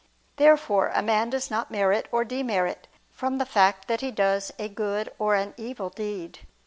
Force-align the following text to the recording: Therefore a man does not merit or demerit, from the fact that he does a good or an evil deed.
Therefore 0.37 0.89
a 0.95 1.03
man 1.03 1.29
does 1.29 1.51
not 1.51 1.69
merit 1.69 2.07
or 2.11 2.25
demerit, 2.25 2.87
from 3.11 3.37
the 3.37 3.45
fact 3.45 3.87
that 3.87 4.01
he 4.01 4.09
does 4.09 4.51
a 4.57 4.67
good 4.67 5.13
or 5.19 5.35
an 5.35 5.53
evil 5.57 5.91
deed. 5.91 6.39